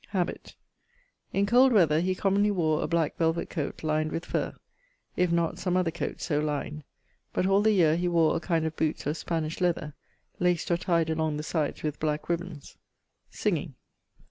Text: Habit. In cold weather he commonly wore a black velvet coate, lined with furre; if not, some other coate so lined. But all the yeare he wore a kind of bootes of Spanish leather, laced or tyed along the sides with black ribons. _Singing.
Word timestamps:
Habit. 0.07 0.55
In 1.31 1.45
cold 1.45 1.71
weather 1.71 1.99
he 1.99 2.15
commonly 2.15 2.49
wore 2.49 2.81
a 2.81 2.87
black 2.87 3.17
velvet 3.17 3.51
coate, 3.51 3.83
lined 3.83 4.11
with 4.11 4.25
furre; 4.25 4.55
if 5.15 5.31
not, 5.31 5.59
some 5.59 5.77
other 5.77 5.91
coate 5.91 6.19
so 6.21 6.39
lined. 6.39 6.83
But 7.33 7.45
all 7.45 7.61
the 7.61 7.71
yeare 7.73 7.95
he 7.95 8.07
wore 8.07 8.35
a 8.35 8.39
kind 8.39 8.65
of 8.65 8.75
bootes 8.75 9.05
of 9.05 9.15
Spanish 9.15 9.61
leather, 9.61 9.93
laced 10.39 10.71
or 10.71 10.77
tyed 10.77 11.11
along 11.11 11.37
the 11.37 11.43
sides 11.43 11.83
with 11.83 11.99
black 11.99 12.29
ribons. 12.29 12.77
_Singing. 13.31 13.75